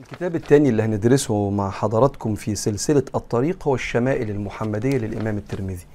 الكتاب 0.00 0.36
الثاني 0.36 0.68
اللي 0.68 0.82
هندرسه 0.82 1.50
مع 1.50 1.70
حضراتكم 1.70 2.34
في 2.34 2.54
سلسلة 2.54 3.02
الطريق 3.14 3.68
هو 3.68 3.74
الشمائل 3.74 4.30
المحمدية 4.30 4.98
للإمام 4.98 5.36
الترمذي. 5.36 5.86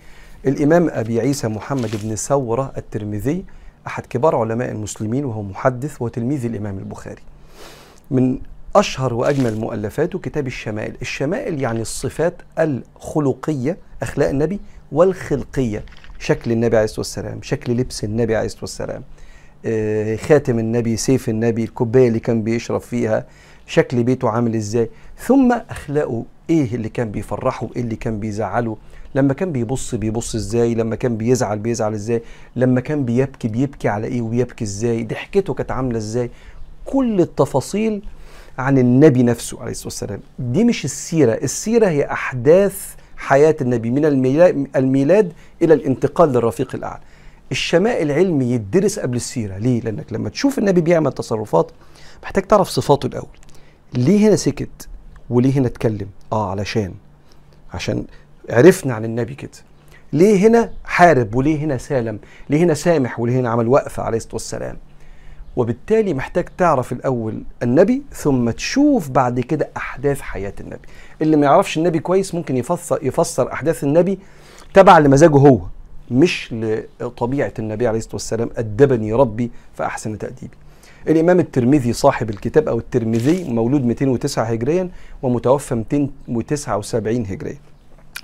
الإمام 0.48 0.90
أبي 0.90 1.20
عيسى 1.20 1.48
محمد 1.48 1.90
بن 2.04 2.16
ثورة 2.16 2.74
الترمذي 2.78 3.46
أحد 3.88 4.06
كبار 4.06 4.36
علماء 4.36 4.72
المسلمين 4.72 5.26
وهو 5.26 5.42
محدث 5.42 6.02
وتلميذ 6.02 6.46
الإمام 6.46 6.78
البخاري. 6.78 7.22
من 8.12 8.40
أشهر 8.76 9.14
وأجمل 9.14 9.56
مؤلفاته 9.58 10.20
كتاب 10.20 10.48
الشمائل. 10.48 10.96
الشمائل 11.02 11.62
يعني 11.62 11.82
الصفات 11.82 12.42
الخلقية 12.60 13.78
أخلاق 14.02 14.30
النبي 14.30 14.60
والخلقية. 14.92 15.84
شكل 16.20 16.52
النبي 16.52 16.76
عليه 16.76 16.86
الصلاة 16.86 17.00
والسلام 17.00 17.40
شكل 17.42 17.74
لبس 17.78 18.04
النبي 18.04 18.36
عليه 18.36 18.46
الصلاة 18.46 18.62
والسلام 18.64 19.04
آه، 19.66 20.16
خاتم 20.16 20.60
النبي 20.60 20.98
سيف 20.98 21.30
النبي 21.30 21.64
الكوباية 21.64 22.08
اللي 22.08 22.20
كان 22.20 22.44
بيشرب 22.44 22.82
فيها 22.82 23.26
شكل 23.68 24.04
بيته 24.04 24.30
عامل 24.30 24.56
إزاي. 24.56 24.90
ثم 25.18 25.52
أخلاقه 25.70 26.24
إيه 26.50 26.76
اللي 26.76 26.90
كان 26.90 27.12
بيفرحه 27.12 27.70
إيه 27.76 27.82
اللي 27.82 27.96
كان 27.96 28.20
بيزعله. 28.20 28.78
لما 29.16 29.34
كان 29.34 29.52
بيبص 29.52 29.96
بيبص 29.96 30.36
إزاي 30.36 30.76
لما 30.76 30.96
كان 30.96 31.18
بيزعل 31.18 31.60
بيزعل 31.60 31.94
إزاي 31.94 32.22
لما 32.56 32.82
كان 32.82 33.06
بيبكي 33.06 33.48
بيبكي 33.48 33.88
على 33.88 34.08
إيه 34.08 34.22
وبيبكي 34.22 34.64
إزاي 34.64 35.04
ضحكته 35.04 35.54
كانت 35.54 35.72
عاملة 35.72 35.98
إزاي. 35.98 36.30
كل 36.86 37.22
التفاصيل 37.22 38.02
عن 38.60 38.78
النبي 38.78 39.24
نفسه 39.24 39.62
عليه 39.62 39.72
الصلاة 39.72 39.88
والسلام. 39.88 40.20
دي 40.40 40.64
مش 40.64 40.86
السيرة 40.86 41.34
السيرة 41.34 41.88
هي 41.88 42.12
أحداث 42.12 42.96
حياة 43.18 43.56
النبي 43.62 43.92
من 43.92 44.06
الميلاد, 44.76 45.34
إلى 45.62 45.74
الانتقال 45.74 46.30
للرفيق 46.30 46.76
الأعلى. 46.76 47.02
الشمائل 47.52 48.12
علمي 48.12 48.52
يدرس 48.52 49.00
قبل 49.00 49.16
السيرة. 49.16 49.58
ليه؟ 49.58 49.82
لأنك 49.82 50.14
لما 50.14 50.30
تشوف 50.30 50.60
النبي 50.60 50.82
بيعمل 50.82 51.12
تصرفات 51.12 51.72
محتاج 52.24 52.44
تعرف 52.44 52.70
صفاته 52.70 53.08
الأول. 53.08 53.38
ليه 53.96 54.28
هنا 54.28 54.36
سكت 54.36 54.88
وليه 55.30 55.60
هنا 55.60 55.68
اتكلم؟ 55.68 56.08
آه 56.34 56.52
علشان 56.52 56.94
عشان 57.74 58.06
عرفنا 58.50 58.94
عن 58.94 59.06
النبي 59.06 59.36
كده. 59.36 59.52
ليه 60.14 60.48
هنا 60.48 60.72
حارب 60.84 61.36
وليه 61.36 61.58
هنا 61.60 61.78
سالم؟ 61.78 62.20
ليه 62.50 62.64
هنا 62.64 62.74
سامح 62.74 63.20
وليه 63.20 63.40
هنا 63.40 63.50
عمل 63.50 63.68
وقفة 63.68 64.04
عليه 64.04 64.18
الصلاة 64.18 64.34
والسلام؟ 64.34 64.78
وبالتالي 65.56 66.14
محتاج 66.14 66.46
تعرف 66.58 66.92
الأول 66.92 67.44
النبي 67.64 68.02
ثم 68.14 68.50
تشوف 68.50 69.10
بعد 69.10 69.40
كده 69.40 69.70
أحداث 69.78 70.22
حياة 70.22 70.54
النبي. 70.60 70.88
اللي 71.22 71.38
ما 71.38 71.46
يعرفش 71.46 71.78
النبي 71.78 72.00
كويس 72.00 72.36
ممكن 72.36 72.58
يفسر, 72.58 73.00
يفسر 73.02 73.54
أحداث 73.54 73.84
النبي 73.84 74.20
تبع 74.74 75.00
لمزاجه 75.00 75.38
هو 75.38 75.60
مش 76.12 76.54
لطبيعة 77.02 77.54
النبي 77.60 77.88
عليه 77.88 77.98
الصلاة 77.98 78.16
والسلام 78.16 78.50
أدبني 78.58 79.14
ربي 79.14 79.52
فأحسن 79.74 80.18
تأديبي. 80.18 80.58
الإمام 81.08 81.40
الترمذي 81.40 81.94
صاحب 81.94 82.30
الكتاب 82.30 82.68
أو 82.70 82.78
الترمذي 82.78 83.44
مولود 83.44 83.86
209 83.86 84.44
هجريا 84.44 84.90
ومتوفى 85.24 85.76
279 85.76 87.26
هجريا. 87.26 87.58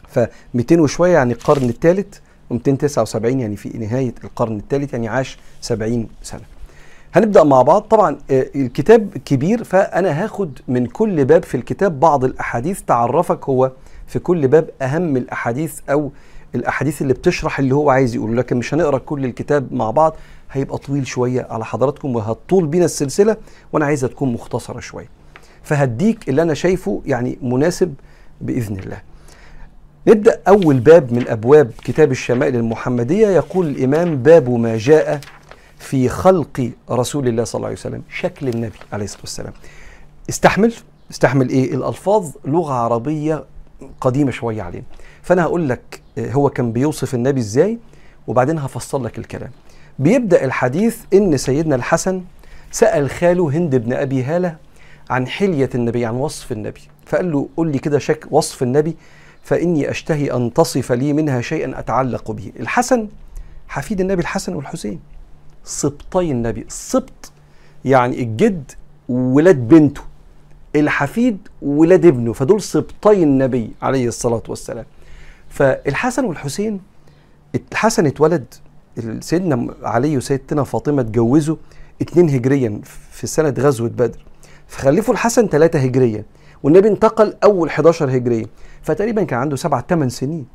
ف 0.07 0.19
200 0.53 0.81
وشوية 0.81 1.13
يعني 1.13 1.33
القرن 1.33 1.69
الثالث 1.69 2.17
و279 2.53 3.25
يعني 3.25 3.55
في 3.55 3.69
نهاية 3.69 4.13
القرن 4.23 4.57
الثالث 4.57 4.93
يعني 4.93 5.07
عاش 5.07 5.37
70 5.61 6.07
سنة. 6.23 6.41
هنبدأ 7.13 7.43
مع 7.43 7.61
بعض. 7.61 7.81
طبعا 7.81 8.17
الكتاب 8.31 9.17
كبير 9.25 9.63
فأنا 9.63 10.23
هاخد 10.23 10.59
من 10.67 10.85
كل 10.85 11.25
باب 11.25 11.43
في 11.43 11.55
الكتاب 11.57 11.99
بعض 11.99 12.23
الأحاديث 12.23 12.81
تعرفك 12.81 13.49
هو 13.49 13.71
في 14.07 14.19
كل 14.19 14.47
باب 14.47 14.69
أهم 14.81 15.17
الأحاديث 15.17 15.79
أو 15.89 16.11
الأحاديث 16.55 17.02
اللي 17.02 17.13
بتشرح 17.13 17.59
اللي 17.59 17.75
هو 17.75 17.89
عايز 17.89 18.16
يقوله. 18.16 18.35
لكن 18.35 18.57
مش 18.57 18.73
هنقرأ 18.73 18.97
كل 18.97 19.25
الكتاب 19.25 19.73
مع 19.73 19.91
بعض 19.91 20.16
هيبقى 20.52 20.77
طويل 20.77 21.08
شوية 21.08 21.47
على 21.49 21.66
حضراتكم 21.66 22.16
وهتطول 22.16 22.67
بينا 22.67 22.85
السلسلة 22.85 23.38
وأنا 23.73 23.85
عايزها 23.85 24.09
تكون 24.09 24.33
مختصرة 24.33 24.80
شوية. 24.80 25.09
فهديك 25.63 26.30
اللي 26.30 26.41
أنا 26.41 26.53
شايفه 26.53 27.02
يعني 27.05 27.38
مناسب 27.41 27.93
بإذن 28.41 28.80
الله. 28.80 29.02
نبدأ 30.08 30.42
أول 30.48 30.80
باب 30.80 31.14
من 31.14 31.27
أبواب 31.27 31.71
كتاب 31.83 32.11
الشمائل 32.11 32.55
المحمدية. 32.55 33.27
يقول 33.27 33.67
الإمام 33.67 34.15
باب 34.15 34.49
ما 34.49 34.77
جاء 34.77 35.21
في 35.77 36.09
خلق 36.09 36.71
رسول 36.92 37.27
الله 37.27 37.43
صلى 37.43 37.59
الله 37.59 37.67
عليه 37.67 37.77
وسلم 37.77 38.02
شكل 38.09 38.47
النبي 38.47 38.77
عليه 38.93 39.03
الصلاة 39.05 39.21
والسلام. 39.21 39.53
استحمل 40.30 40.73
استحمل 41.11 41.49
إيه؟ 41.49 41.73
الألفاظ 41.76 42.30
لغة 42.45 42.73
عربية 42.73 43.43
قديمة 44.02 44.31
شوية 44.31 44.61
علينا. 44.61 44.86
فأنا 45.21 45.43
هقول 45.43 45.70
لك 45.70 46.01
هو 46.20 46.49
كان 46.49 46.72
بيوصف 46.72 47.16
النبي 47.16 47.39
إزاي 47.39 47.77
وبعدين 48.27 48.60
هفصل 48.60 49.05
لك 49.05 49.17
الكلام. 49.17 49.52
بيبدأ 49.99 50.45
الحديث 50.45 50.98
إن 51.14 51.38
سيدنا 51.38 51.76
الحسن 51.76 52.22
سأل 52.72 53.10
خاله 53.10 53.49
هند 53.49 53.76
بن 53.76 53.94
أبي 53.94 54.23
هالة 54.23 54.55
عن 55.10 55.27
حلية 55.27 55.70
النبي 55.76 56.05
عن 56.05 56.16
وصف 56.16 56.52
النبي. 56.52 56.82
فقال 57.05 57.32
له 57.32 57.50
قل 57.58 57.71
لي 57.71 57.80
كده 57.80 58.00
شك 58.00 58.27
وصف 58.32 58.64
النبي 58.64 58.95
فإني 59.44 59.92
أشتهي 59.92 60.33
أن 60.33 60.54
تصف 60.54 60.92
لي 60.92 61.14
منها 61.14 61.42
شيئا 61.42 61.80
أتعلق 61.80 62.32
به. 62.32 62.52
الحسن 62.60 63.08
حفيد 63.67 64.02
النبي 64.02 64.21
الحسن 64.21 64.55
والحسين 64.55 65.00
سبطي 65.64 66.32
النبي. 66.32 66.61
السبط 66.61 67.32
يعني 67.86 68.20
الجد 68.20 68.71
ولاد 69.10 69.67
بنته. 69.67 70.02
الحفيد 70.76 71.48
ولاد 71.61 72.05
ابنه. 72.05 72.33
فدول 72.33 72.61
سبطي 72.61 73.23
النبي 73.23 73.71
عليه 73.82 74.08
الصلاة 74.08 74.44
والسلام. 74.48 74.86
فالحسن 75.52 76.26
والحسين 76.26 76.82
الحسن 77.72 78.06
اتولد 78.06 78.45
سيدنا 79.20 79.73
علي 79.84 80.17
وسيدتنا 80.17 80.64
فاطمة 80.64 81.02
اتجوزوا 81.02 81.56
اتنين 82.02 82.30
هجريا 82.30 82.82
في 83.12 83.28
سنة 83.28 83.54
غزوة 83.60 83.89
بدر. 83.89 84.26
فخلفوا 84.67 85.14
الحسن 85.14 85.48
ثلاثة 85.48 85.80
هجريا 85.80 86.23
والنبي 86.64 86.88
انتقل 86.88 87.34
أول 87.44 87.67
11 87.67 88.17
هجريا 88.17 88.45
فتقريبا 88.82 89.23
كان 89.23 89.39
عنده 89.39 89.56
سبعة 89.56 89.86
ثمان 89.89 90.10
سنين. 90.10 90.45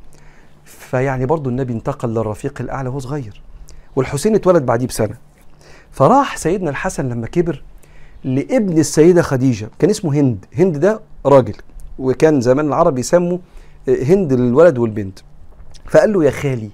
فيعني 0.65 1.25
برضه 1.25 1.49
النبي 1.49 1.73
انتقل 1.73 2.09
للرفيق 2.09 2.61
الأعلى 2.61 2.89
وهو 2.89 2.99
صغير 2.99 3.41
والحسين 3.95 4.35
اتولد 4.35 4.65
بعديه 4.65 4.87
بسنة. 4.87 5.17
فراح 5.91 6.37
سيدنا 6.37 6.69
الحسن 6.69 7.09
لما 7.09 7.27
كبر 7.27 7.63
لابن 8.23 8.77
السيدة 8.77 9.21
خديجة 9.21 9.69
كان 9.79 9.89
اسمه 9.89 10.13
هند. 10.13 10.45
هند 10.57 10.77
ده 10.77 10.99
راجل 11.25 11.55
وكان 11.99 12.41
زمان 12.41 12.67
العرب 12.67 12.97
يسموا 12.97 13.37
هند 13.89 14.33
للولد 14.33 14.77
والبنت. 14.77 15.19
فقال 15.85 16.13
له 16.13 16.23
يا 16.23 16.31
خالي 16.31 16.69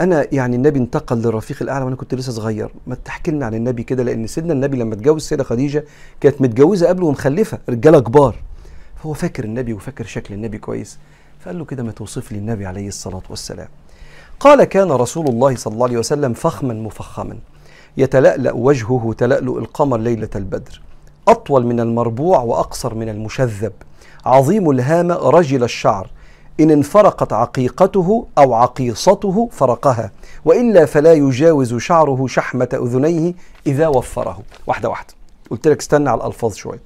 أنا 0.00 0.26
يعني 0.32 0.56
النبي 0.56 0.78
انتقل 0.78 1.16
للرفيق 1.16 1.62
الأعلى 1.62 1.84
وأنا 1.84 1.96
كنت 1.96 2.14
لسه 2.14 2.32
صغير. 2.32 2.70
ما 2.86 2.94
تحكي 2.94 3.30
لنا 3.30 3.46
عن 3.46 3.54
النبي 3.54 3.82
كده 3.82 4.02
لأن 4.02 4.26
سيدنا 4.26 4.52
النبي 4.52 4.76
لما 4.76 4.94
اتجوز 4.94 5.22
السيده 5.22 5.44
خديجة 5.44 5.84
كانت 6.20 6.40
متجوزة 6.40 6.88
قبله 6.88 7.06
ومخلفة 7.06 7.58
رجالة 7.68 8.00
كبار. 8.00 8.36
فهو 8.96 9.12
فاكر 9.12 9.44
النبي 9.44 9.72
وفاكر 9.72 10.04
شكل 10.04 10.34
النبي 10.34 10.58
كويس. 10.58 10.98
فقال 11.40 11.58
له 11.58 11.64
كده 11.64 11.82
ما 11.82 11.92
توصف 11.92 12.32
لي 12.32 12.38
النبي 12.38 12.66
عليه 12.66 12.88
الصلاة 12.88 13.22
والسلام. 13.30 13.68
قال 14.40 14.64
كان 14.64 14.92
رسول 14.92 15.28
الله 15.28 15.56
صلى 15.56 15.74
الله 15.74 15.86
عليه 15.86 15.98
وسلم 15.98 16.32
فخما 16.32 16.74
مفخما 16.74 17.38
يتلألأ 17.96 18.52
وجهه 18.52 19.14
تلألؤ 19.18 19.58
القمر 19.58 19.98
ليلة 19.98 20.30
البدر. 20.36 20.80
أطول 21.28 21.66
من 21.66 21.80
المربوع 21.80 22.40
وأقصر 22.40 22.94
من 22.94 23.08
المشذب. 23.08 23.72
عظيم 24.24 24.70
الهامة 24.70 25.14
رجل 25.14 25.64
الشعر. 25.64 26.10
إن 26.62 26.70
انفرقت 26.70 27.32
عقيقته 27.32 28.26
أو 28.38 28.54
عقيصته 28.54 29.48
فرقها 29.52 30.10
وإلا 30.44 30.86
فلا 30.86 31.12
يجاوز 31.12 31.74
شعره 31.74 32.26
شحمة 32.26 32.68
أذنيه 32.74 33.34
إذا 33.66 33.88
وفره. 33.88 34.42
واحدة 34.66 34.88
واحدة. 34.88 35.14
قلت 35.50 35.68
لك 35.68 35.78
استنى 35.78 36.10
على 36.10 36.20
الألفاظ 36.20 36.54
شوية. 36.54 36.80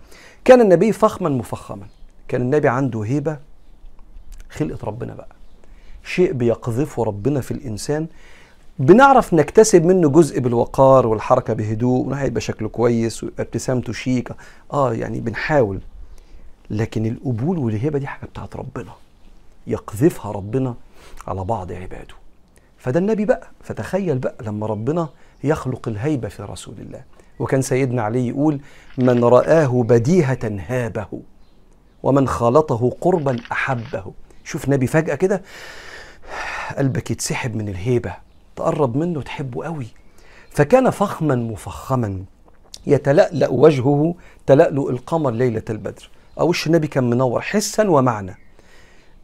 كان 0.44 0.60
النبي 0.60 0.92
فخما 0.92 1.28
مفخما. 1.28 1.86
كان 2.28 2.40
النبي 2.42 2.68
عنده 2.68 3.02
هيبة 3.02 3.38
خلقة 4.50 4.86
ربنا 4.86 5.14
بقى. 5.14 5.28
شيء 6.04 6.32
بيقذفه 6.32 7.04
ربنا 7.04 7.40
في 7.40 7.50
الإنسان. 7.50 8.06
بنعرف 8.78 9.34
نكتسب 9.34 9.84
منه 9.84 10.08
جزء 10.08 10.40
بالوقار 10.40 11.06
والحركة 11.06 11.52
بهدوء 11.54 12.06
وهيبقى 12.06 12.40
شكله 12.40 12.68
كويس 12.68 13.24
وابتسامته 13.24 13.92
شيكة. 13.92 14.34
آه 14.72 14.94
يعني 14.94 15.20
بنحاول. 15.20 15.80
لكن 16.70 17.06
القبول 17.06 17.58
والهبة 17.58 17.98
دي 17.98 18.06
حاجة 18.06 18.28
بتاعت 18.28 18.56
ربنا. 18.56 18.92
يقذفها 19.66 20.32
ربنا 20.32 20.74
على 21.26 21.44
بعض 21.44 21.72
عباده. 21.72 22.14
فده 22.78 23.00
النبي 23.00 23.24
بقى 23.24 23.50
فتخيل 23.60 24.18
بقى 24.18 24.36
لما 24.42 24.66
ربنا 24.66 25.08
يخلق 25.44 25.88
الهيبة 25.88 26.28
في 26.28 26.42
رسول 26.42 26.74
الله. 26.78 27.02
وكان 27.38 27.62
سيدنا 27.62 28.02
علي 28.02 28.28
يقول 28.28 28.60
من 28.98 29.24
رآه 29.24 29.82
بديهة 29.82 30.58
هابه 30.68 31.06
ومن 32.02 32.28
خالطه 32.28 32.90
قربا 33.00 33.36
أحبه. 33.52 34.12
شوف 34.44 34.68
نبي 34.68 34.86
فجأة 34.86 35.14
كده 35.14 35.42
قلبك 36.78 37.10
يتسحب 37.10 37.56
من 37.56 37.68
الهيبة 37.68 38.14
تقرب 38.56 38.96
منه 38.96 39.22
تحبه 39.22 39.64
قوي. 39.64 39.86
فكان 40.50 40.90
فخما 40.90 41.34
مفخما 41.34 42.24
يتلألأ 42.86 43.48
وجهه 43.48 44.14
تلألؤ 44.46 44.90
القمر 44.90 45.30
ليلة 45.30 45.62
البدر. 45.70 46.10
أو 46.40 46.48
وش 46.48 46.66
النبي 46.66 46.86
كان 46.86 47.10
منور؟ 47.10 47.40
حسا 47.40 47.90
ومعنى. 47.90 48.36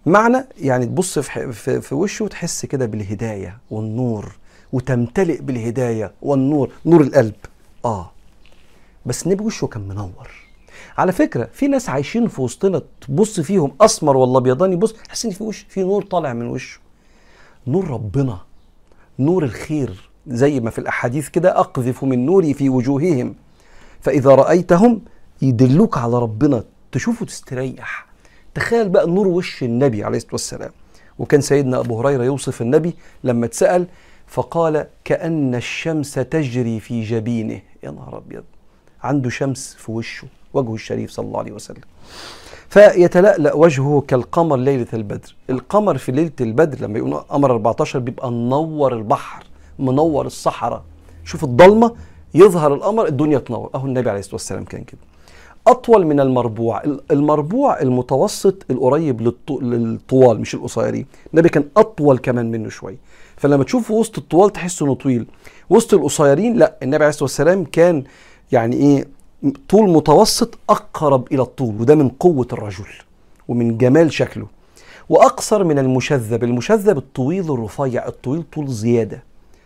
معنى 0.07 0.45
يعني 0.61 0.87
تبص 0.87 1.19
في, 1.19 1.81
في, 1.81 1.95
وشه 1.95 2.25
وتحس 2.25 2.67
كده 2.67 2.87
بالهداية 2.87 3.59
والنور 3.71 4.33
وتمتلئ 4.73 5.41
بالهداية 5.41 6.13
والنور 6.23 6.71
نور 6.87 7.01
القلب. 7.01 7.35
آه. 7.85 8.11
بس 9.07 9.27
النبي 9.27 9.45
وشه 9.45 9.67
كان 9.67 9.89
منور. 9.89 10.31
على 10.99 11.13
فكرة 11.13 11.49
في 11.53 11.69
ناس 11.69 11.89
عايشين 11.89 12.29
في 12.29 12.41
وسطنا 12.41 12.83
تبص 13.01 13.41
فيهم 13.41 13.75
أسمر 13.81 14.17
ولا 14.17 14.39
أبيضاني 14.39 14.77
بص 14.77 14.93
تحس 14.93 15.25
إن 15.25 15.31
في 15.31 15.45
وش 15.45 15.67
في 15.69 15.81
نور 15.81 16.03
طالع 16.03 16.33
من 16.33 16.47
وشه. 16.47 16.79
نور 17.67 17.91
ربنا 17.91 18.39
نور 19.19 19.45
الخير 19.45 20.11
زي 20.27 20.61
ما 20.61 20.71
في 20.71 20.79
الأحاديث 20.79 21.29
كده 21.29 21.61
أقذف 21.61 22.05
من 22.05 22.27
نوري 22.27 22.55
في 22.55 22.69
وجوههم. 22.69 23.35
فإذا 24.01 24.31
رأيتهم 24.31 25.01
يدلوك 25.43 25.99
على 25.99 26.19
ربنا 26.19 26.65
تشوفه 26.93 27.27
تستريح. 27.27 28.12
تخيل 28.55 28.89
بقى 28.89 29.07
نور 29.07 29.29
وش 29.29 29.63
النبي 29.63 30.05
عليه 30.05 30.17
الصلاة 30.17 30.33
والسلام. 30.33 30.71
وكان 31.19 31.41
سيدنا 31.41 31.79
أبو 31.81 32.01
هريرة 32.01 32.25
يوصف 32.25 32.63
النبي 32.63 32.95
لما 33.25 33.47
اتسأل 33.47 33.87
فقال 34.27 34.87
كأن 35.05 35.55
الشمس 35.55 36.15
تجري 36.15 36.81
في 36.81 37.03
جبينه. 37.03 37.61
يا 37.83 37.91
نهار 37.91 38.19
أبيض! 38.19 38.45
عنده 39.03 39.31
شمس 39.31 39.75
في 39.75 39.93
وشه 39.93 40.29
وجهه 40.55 40.75
الشريف 40.75 41.11
صلى 41.11 41.27
الله 41.27 41.39
عليه 41.39 41.53
وسلم. 41.53 41.81
فيتلألأ 42.69 43.55
وجهه 43.55 44.05
كالقمر 44.09 44.57
ليلة 44.57 44.87
البدر. 44.95 45.35
القمر 45.51 45.99
في 45.99 46.13
ليلة 46.13 46.33
البدر 46.41 46.81
لما 46.87 46.99
يقولوا 46.99 47.19
قمر 47.19 47.51
14 47.51 47.99
بيبقى 47.99 48.33
منور 48.33 48.93
البحر 48.93 49.45
منور 49.79 50.27
الصحراء. 50.27 50.83
شوف 51.25 51.45
الضلمة 51.45 51.95
يظهر 52.35 52.75
القمر 52.75 53.07
الدنيا 53.07 53.39
تنور. 53.39 53.71
أهو 53.75 53.87
النبي 53.87 54.11
عليه 54.11 54.19
الصلاة 54.21 54.35
والسلام 54.35 54.65
كان 54.65 54.85
كده. 54.85 55.01
أطول 55.67 56.07
من 56.07 56.21
المربوع. 56.21 56.83
المربوع 57.11 57.81
المتوسط 57.81 58.55
القريب 58.71 59.21
للطوال 59.51 60.41
مش 60.41 60.55
القصيرين. 60.55 61.07
النبي 61.33 61.49
كان 61.49 61.65
أطول 61.77 62.19
كمان 62.19 62.51
منه 62.51 62.69
شوية 62.69 62.97
فلما 63.37 63.65
تشوفه 63.65 63.95
وسط 63.95 64.19
الطوال 64.19 64.51
تحس 64.53 64.83
إنه 64.83 64.95
طويل. 64.95 65.27
وسط 65.71 65.95
القصيرين 65.95 66.57
لا 66.57 66.77
النبي 66.83 66.97
عليه 67.05 67.09
الصلاة 67.09 67.25
والسلام 67.25 67.65
كان 67.65 68.05
يعني 68.53 68.77
إيه 68.77 69.09
طول 69.69 69.91
متوسط 69.91 70.59
أقرب 70.71 71.33
إلى 71.33 71.43
الطول 71.43 71.75
وده 71.81 71.95
من 71.95 72.09
قوة 72.09 72.47
الرجل 72.53 72.87
ومن 73.49 73.79
جمال 73.79 74.13
شكله. 74.13 74.47
وأقصر 75.09 75.65
من 75.65 75.79
المشذب. 75.79 76.45
المشذب 76.45 76.99
الطويل 76.99 77.53
الرفيع 77.53 78.07
الطويل 78.09 78.43
طول 78.53 78.69
زيادة. 78.69 79.23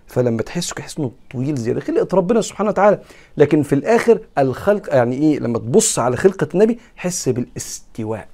فلما 0.06 0.42
تحسه 0.42 0.74
تحس 0.74 0.98
انه 0.98 1.10
طويل 1.32 1.56
زيادة 1.56 1.80
خلقه 1.80 2.16
ربنا 2.16 2.40
سبحانه 2.40 2.70
وتعالى. 2.70 3.00
لكن 3.36 3.62
في 3.62 3.74
الآخر 3.74 4.20
الخلق 4.38 4.94
يعني 4.94 5.16
إيه 5.16 5.38
لما 5.38 5.58
تبص 5.58 5.98
على 5.98 6.16
خلقة 6.16 6.48
النبي 6.54 6.78
حس 6.96 7.28
بالاستواء. 7.28 8.28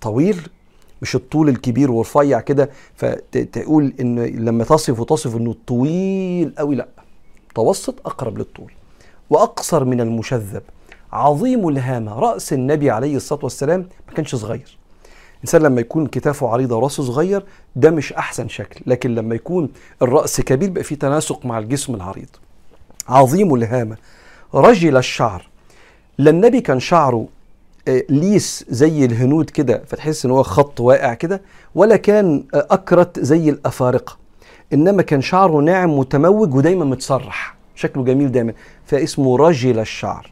طويل 0.00 0.48
مش 1.02 1.14
الطول 1.14 1.48
الكبير 1.48 1.90
ورفيع 1.90 2.40
كده. 2.40 2.70
فتقول 2.94 3.92
إن 4.00 4.18
لما 4.24 4.64
تصف 4.64 5.02
تصف 5.02 5.36
إنه 5.36 5.54
طويل 5.66 6.54
قوي 6.58 6.74
لأ. 6.74 6.88
متوسط 7.50 8.06
أقرب 8.06 8.38
للطول. 8.38 8.72
وأقصر 9.30 9.84
من 9.84 10.00
المشذب. 10.00 10.62
عظيم 11.12 11.68
الهامة. 11.68 12.18
رأس 12.18 12.52
النبي 12.52 12.90
عليه 12.90 13.16
الصلاة 13.16 13.40
والسلام 13.44 13.88
ما 14.08 14.14
كانش 14.14 14.34
صغير. 14.34 14.79
الانسان 15.40 15.62
لما 15.62 15.80
يكون 15.80 16.06
كتافه 16.06 16.48
عريضة 16.48 16.76
وراسه 16.76 17.02
صغير 17.02 17.44
ده 17.76 17.90
مش 17.90 18.12
أحسن 18.12 18.48
شكل. 18.48 18.80
لكن 18.86 19.14
لما 19.14 19.34
يكون 19.34 19.68
الرأس 20.02 20.40
كبير 20.40 20.70
بقى 20.70 20.84
فيه 20.84 20.96
تناسق 20.96 21.46
مع 21.46 21.58
الجسم 21.58 21.94
العريض. 21.94 22.28
عظيم 23.08 23.54
الهامة. 23.54 23.96
رجل 24.54 24.96
الشعر. 24.96 25.48
لا 26.18 26.30
النبي 26.30 26.60
كان 26.60 26.80
شعره 26.80 27.26
ليس 28.10 28.64
زي 28.68 29.04
الهنود 29.04 29.50
كده 29.50 29.82
فتحس 29.86 30.24
إن 30.24 30.30
هو 30.30 30.42
خط 30.42 30.80
واقع 30.80 31.14
كده 31.14 31.42
ولا 31.74 31.96
كان 31.96 32.44
أكرت 32.54 33.20
زي 33.20 33.48
الأفارقة. 33.50 34.16
إنما 34.72 35.02
كان 35.02 35.20
شعره 35.20 35.60
ناعم 35.60 35.98
متموج 35.98 36.54
ودايما 36.54 36.84
متسرح 36.84 37.56
شكله 37.74 38.04
جميل 38.04 38.32
دايما. 38.32 38.52
فاسمه 38.86 39.36
رجل 39.36 39.78
الشعر. 39.78 40.30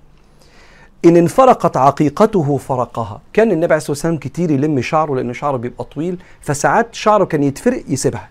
إن 1.05 1.17
انفرقت 1.17 1.77
عقيقته 1.77 2.57
فرقها. 2.57 3.21
كان 3.33 3.51
النبي 3.53 3.65
عليه 3.65 3.77
الصلاة 3.77 3.91
والسلام 3.91 4.17
كتير 4.17 4.51
يلم 4.51 4.81
شعره 4.81 5.15
لأن 5.15 5.33
شعره 5.33 5.57
بيبقى 5.57 5.85
طويل 5.85 6.19
فساعات 6.41 6.95
شعره 6.95 7.25
كان 7.25 7.43
يتفرق 7.43 7.83
يسيبها. 7.89 8.29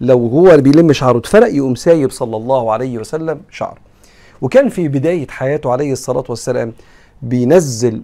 لو 0.00 0.26
هو 0.26 0.56
بيلم 0.56 0.92
شعره 0.92 1.18
اتفرق 1.18 1.54
يقوم 1.54 1.74
سايب 1.74 2.10
صلى 2.10 2.36
الله 2.36 2.72
عليه 2.72 2.98
وسلم 2.98 3.40
شعره. 3.50 3.76
وكان 4.42 4.68
في 4.68 4.88
بداية 4.88 5.26
حياته 5.28 5.72
عليه 5.72 5.92
الصلاة 5.92 6.24
والسلام 6.28 6.72
بينزل 7.22 8.02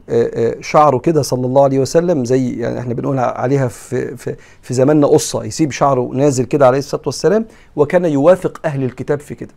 شعره 0.61 0.99
كده 0.99 1.23
صلى 1.23 1.47
الله 1.47 1.65
عليه 1.65 1.79
وسلم 1.79 2.25
زي 2.25 2.51
يعني 2.61 2.79
إحنا 2.81 2.95
بنقول 2.95 3.19
عليها 3.19 3.69
في 3.69 4.17
في 4.17 4.37
في 4.63 4.75
زماننا 4.75 5.07
قصة 5.07 5.45
يسيب 5.45 5.73
شعره 5.73 6.11
نازل 6.15 6.45
كده 6.45 6.67
عليه 6.67 6.79
الصلاة 6.79 7.03
والسلام 7.07 7.47
وكان 7.77 8.05
يوافق 8.05 8.61
أهل 8.65 8.85
الكتاب 8.85 9.21
في 9.21 9.35
كده. 9.35 9.51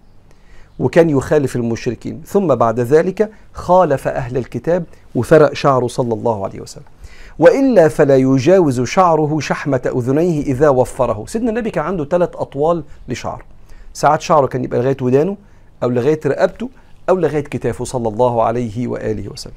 وكان 0.79 1.09
يخالف 1.09 1.55
المشركين. 1.55 2.21
ثم 2.25 2.55
بعد 2.55 2.79
ذلك 2.79 3.31
خالف 3.53 4.07
أهل 4.07 4.37
الكتاب 4.37 4.83
وفرق 5.15 5.53
شعره 5.53 5.87
صلى 5.87 6.13
الله 6.13 6.43
عليه 6.43 6.61
وسلم. 6.61 6.83
وإلا 7.39 7.87
فلا 7.87 8.17
يجاوز 8.17 8.81
شعره 8.81 9.39
شحمة 9.39 9.91
أذنيه 9.95 10.41
إذا 10.41 10.69
وفره. 10.69 11.23
سيدنا 11.27 11.49
النبي 11.49 11.71
كان 11.71 11.83
عنده 11.83 12.05
ثلاث 12.05 12.29
أطوال 12.35 12.83
لشعره 13.07 13.43
ساعات 13.93 14.21
شعره 14.21 14.47
كان 14.47 14.63
يبقى 14.63 14.79
لغاية 14.79 14.97
ودانه 15.01 15.37
أو 15.83 15.89
لغاية 15.89 16.19
رقبته 16.25 16.69
أو 17.09 17.15
لغاية 17.15 17.43
كتافه 17.43 17.85
صلى 17.85 18.07
الله 18.09 18.43
عليه 18.43 18.87
وآله 18.87 19.29
وسلم. 19.29 19.53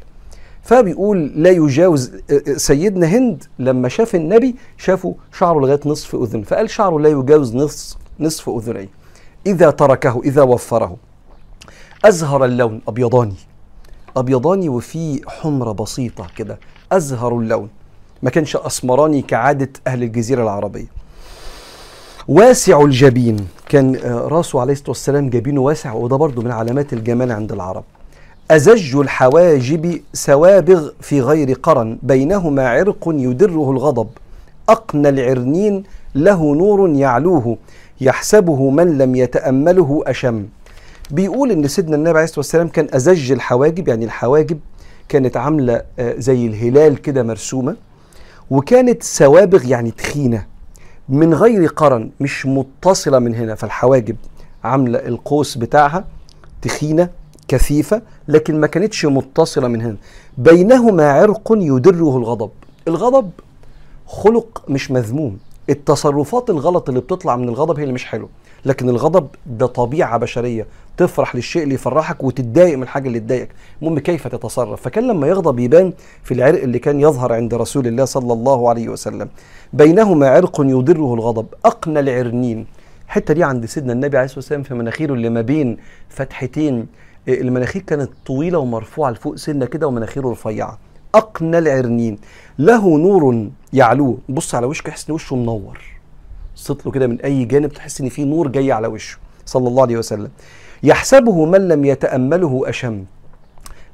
فبيقول 0.63 1.33
لا 1.37 1.51
يجاوز 1.51 2.13
سيدنا 2.57 3.07
هند 3.07 3.45
لما 3.59 3.89
شاف 3.89 4.15
النبي 4.15 4.57
شافه 4.79 5.15
شعره 5.39 5.61
لغاية 5.61 5.81
نصف 5.87 6.15
أذن. 6.15 6.43
فقال 6.43 6.71
شعره 6.71 7.01
لا 7.01 7.09
يجاوز 7.09 7.57
نصف 7.57 7.97
نصف 8.21 8.49
أذنيه. 8.49 8.89
إذا 9.47 9.71
تركه 9.71 10.21
إذا 10.25 10.43
وفره. 10.43 10.97
أزهر 12.05 12.45
اللون 12.45 12.81
أبيضاني. 12.89 13.35
أبيضاني 14.17 14.69
وفيه 14.69 15.21
حمرة 15.27 15.73
بسيطة 15.73 16.27
كده 16.37 16.59
أزهر 16.93 17.39
اللون. 17.39 17.69
ما 18.23 18.31
كانش 18.31 18.57
أسمراني 18.57 19.23
كعادة 19.23 19.71
أهل 19.87 20.03
الجزيرة 20.03 20.43
العربية. 20.43 20.87
واسع 22.29 22.81
الجبين. 22.81 23.37
كان 23.69 23.97
راسه 24.05 24.61
عليه 24.61 24.73
الصلاة 24.73 24.91
والسلام 24.91 25.31
جبينه 25.31 25.61
واسع 25.61 25.93
وده 25.93 26.17
برضه 26.17 26.43
من 26.43 26.51
علامات 26.51 26.93
الجمال 26.93 27.33
عند 27.33 27.53
العرب. 27.53 27.85
أزج 28.51 28.97
الحواجب 28.97 30.01
سوابغ 30.13 30.89
في 31.01 31.21
غير 31.21 31.53
قرن. 31.53 31.99
بينهما 32.03 32.69
عرق 32.69 33.05
يدره 33.09 33.71
الغضب. 33.71 34.09
أقنى 34.69 35.09
العرنين 35.09 35.83
له 36.15 36.55
نور 36.55 36.91
يعلوه. 36.91 37.57
يحسبه 38.01 38.71
من 38.71 38.99
لم 38.99 39.17
يتأمله 39.17 40.03
أشم. 40.07 40.47
بيقول 41.11 41.51
إن 41.51 41.69
سيدنا 41.69 41.97
النبي 41.97 42.11
عليه 42.11 42.25
الصلاة 42.25 42.39
والسلام 42.39 42.69
كان 42.69 42.89
أزج 42.95 43.33
الحواجب 43.33 43.89
يعني 43.89 44.05
الحواجب 44.05 44.59
كانت 45.09 45.37
عاملة 45.37 45.83
زي 46.01 46.47
الهلال 46.47 47.03
كده 47.03 47.23
مرسومة 47.23 47.77
وكانت 48.51 49.03
سوابغ 49.03 49.65
يعني 49.67 49.91
تخينة 49.91 50.47
من 51.09 51.35
غير 51.35 51.67
قرن 51.67 52.11
مش 52.21 52.47
متصلة 52.47 53.19
من 53.19 53.35
هنا. 53.35 53.55
فالحواجب 53.55 54.17
عاملة 54.65 54.99
القوس 54.99 55.59
بتاعها 55.59 56.05
تخينة 56.63 57.09
كثيفة 57.49 58.03
لكن 58.29 58.61
ما 58.61 58.67
كانتش 58.67 59.07
متصلة 59.07 59.69
من 59.69 59.83
هنا. 59.83 59.97
بينهما 60.39 61.13
عرق 61.13 61.53
يدره 61.53 62.17
الغضب. 62.17 62.51
الغضب 62.89 63.31
خلق 64.07 64.63
مش 64.69 64.91
مذموم. 64.91 65.39
التصرفات 65.71 66.51
الغلط 66.51 66.89
اللي 66.89 67.01
بتطلع 67.01 67.37
من 67.37 67.49
الغضب 67.49 67.77
هي 67.77 67.83
اللي 67.83 67.95
مش 67.95 68.05
حلوة. 68.05 68.29
لكن 68.65 68.89
الغضب 68.89 69.29
ده 69.47 69.67
طبيعة 69.67 70.19
بشرية. 70.19 70.67
تفرح 70.97 71.35
للشيء 71.35 71.63
اللي 71.63 71.75
يفرحك 71.75 72.25
وتتضايق 72.25 72.77
من 72.77 72.83
الحاجة 72.83 73.09
اللي 73.09 73.21
تضايقك. 73.21 73.49
المهم 73.83 73.99
كيف 73.99 74.29
تتصرف؟ 74.29 74.83
فكان 74.83 75.07
لما 75.07 75.27
يغضب 75.27 75.59
يبان 75.59 75.93
في 76.23 76.35
العرق 76.35 76.63
اللي 76.63 76.79
كان 76.79 77.01
يظهر 77.01 77.33
عند 77.33 77.55
رسول 77.55 77.87
الله 77.87 78.05
صلى 78.05 78.33
الله 78.33 78.69
عليه 78.69 78.89
وسلم. 78.89 79.29
بينهما 79.73 80.29
عرق 80.29 80.61
يضره 80.61 81.15
الغضب. 81.15 81.47
أقنى 81.65 82.01
العرنين. 82.01 82.67
الحتة 83.07 83.35
دي 83.35 83.45
عند 83.45 83.67
سيدنا 83.67 83.93
النبي 83.93 84.17
عليه 84.17 84.25
الصلاة 84.25 84.39
والسلام 84.39 84.63
في 84.63 84.75
مناخيره 84.75 85.15
اللي 85.15 85.29
ما 85.29 85.41
بين 85.41 85.77
فتحتين. 86.09 86.87
المناخير 87.29 87.83
كانت 87.83 88.11
طويلة 88.27 88.59
ومرفوعة 88.59 89.11
لفوق 89.11 89.37
سنة 89.37 89.67
كده 89.67 89.87
ومناخيره 89.87 90.31
رفيعة. 90.31 90.79
أقنى 91.15 91.59
العرنين. 91.59 92.19
له 92.59 92.99
نور 92.99 93.49
يعلوه 93.73 94.19
بص 94.29 94.55
على 94.55 94.67
وشه 94.67 94.83
تحس 94.83 95.09
ان 95.09 95.15
وشه 95.15 95.37
منور. 95.37 95.79
بصيت 96.57 96.87
له 96.87 96.93
كده 96.93 97.07
من 97.07 97.21
أي 97.21 97.45
جانب 97.45 97.73
تحس 97.73 98.01
إن 98.01 98.09
في 98.09 98.25
نور 98.25 98.49
جاي 98.49 98.73
على 98.73 98.87
وشه. 98.87 99.19
صلى 99.47 99.69
الله 99.69 99.83
عليه 99.83 99.97
وسلم. 99.97 100.31
يحسبه 100.83 101.45
من 101.45 101.69
لم 101.69 101.85
يتأمله 101.85 102.63
أشم. 102.69 103.05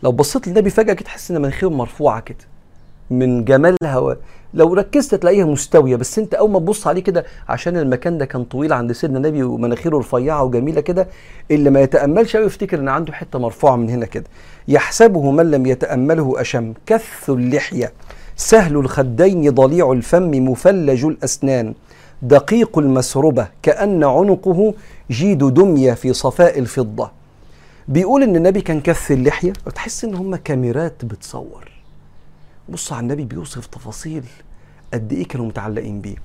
لو 0.03 0.13
بصيت 0.13 0.49
للنبي 0.49 0.71
فجأة 0.71 0.95
كده 0.95 1.05
تحس 1.05 1.31
إن 1.31 1.43
مناخيره 1.43 1.71
مرفوعة 1.71 2.21
كده. 2.21 2.56
من 3.11 3.45
جمالها 3.45 4.17
لو 4.55 4.75
ركزت 4.75 5.15
تلاقيها 5.15 5.45
مستوية 5.45 5.97
بس 5.97 6.19
انت 6.19 6.35
أول 6.35 6.51
ما 6.51 6.59
تبص 6.59 6.87
عليه 6.87 7.03
كده 7.03 7.25
عشان 7.49 7.77
المكان 7.77 8.19
ده 8.19 8.25
كان 8.25 8.45
طويل 8.45 8.73
عند 8.73 8.93
سيدنا 8.93 9.17
النبي 9.19 9.43
ومناخيره 9.43 9.99
رفيعة 9.99 10.45
وجميلة 10.45 10.81
كده 10.81 11.09
اللي 11.51 11.71
ما 11.71 11.81
يتأملش 11.81 12.37
قوي 12.37 12.47
يفتكر 12.47 12.79
إن 12.79 12.89
عنده 12.89 13.13
حتة 13.13 13.39
مرفوعة 13.39 13.77
من 13.77 13.91
هنا 13.91 14.07
كده. 14.07 14.25
يحسبه 14.69 15.31
من 15.31 15.51
لم 15.51 15.67
يتأمله 15.67 16.41
أشم. 16.41 16.75
كث 16.87 17.31
اللحية. 17.31 17.93
سهل 18.37 18.77
الخدين 18.77 19.51
ضليع 19.51 19.93
الفم 19.93 20.31
مفلج 20.31 21.05
الأسنان. 21.05 21.75
دقيق 22.23 22.79
المسربة. 22.79 23.49
كأن 23.63 24.05
عنقه 24.05 24.75
جيد 25.11 25.39
دمية 25.39 25.93
في 25.93 26.13
صفاء 26.13 26.59
الفضة. 26.59 27.11
بيقول 27.89 28.23
إن 28.23 28.37
النبي 28.37 28.61
كان 28.61 28.81
كث 28.81 29.11
اللحية. 29.13 29.53
وتحس 29.67 30.05
إن 30.05 30.15
هم 30.15 30.37
كاميرات 30.37 31.05
بتصور. 31.05 31.76
بص 32.69 32.93
على 32.93 33.01
النبي 33.01 33.25
بيوصف 33.25 33.67
تفاصيل 33.67 34.25
قد 34.95 35.13
إيه 35.13 35.29
كانوا 35.29 35.47
متعلقين 35.47 36.01
بيه. 36.01 36.17